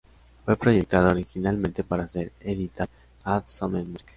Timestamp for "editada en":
2.39-3.31